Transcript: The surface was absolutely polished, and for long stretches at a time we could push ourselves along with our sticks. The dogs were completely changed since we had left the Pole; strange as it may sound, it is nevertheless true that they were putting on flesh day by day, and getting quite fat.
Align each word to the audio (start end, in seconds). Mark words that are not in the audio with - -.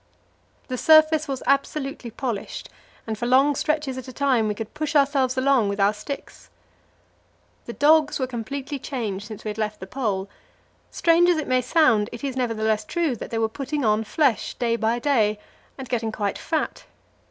The 0.67 0.79
surface 0.79 1.27
was 1.27 1.43
absolutely 1.45 2.09
polished, 2.09 2.69
and 3.05 3.15
for 3.15 3.27
long 3.27 3.53
stretches 3.53 3.99
at 3.99 4.07
a 4.07 4.11
time 4.11 4.47
we 4.47 4.55
could 4.55 4.73
push 4.73 4.95
ourselves 4.95 5.37
along 5.37 5.69
with 5.69 5.79
our 5.79 5.93
sticks. 5.93 6.49
The 7.65 7.73
dogs 7.73 8.17
were 8.19 8.25
completely 8.25 8.79
changed 8.79 9.27
since 9.27 9.43
we 9.43 9.49
had 9.49 9.59
left 9.59 9.79
the 9.79 9.85
Pole; 9.85 10.27
strange 10.89 11.29
as 11.29 11.37
it 11.37 11.47
may 11.47 11.61
sound, 11.61 12.09
it 12.11 12.23
is 12.23 12.35
nevertheless 12.35 12.83
true 12.83 13.15
that 13.17 13.29
they 13.29 13.37
were 13.37 13.47
putting 13.47 13.85
on 13.85 14.03
flesh 14.03 14.55
day 14.55 14.75
by 14.75 14.97
day, 14.97 15.37
and 15.77 15.87
getting 15.87 16.11
quite 16.11 16.39
fat. 16.39 16.85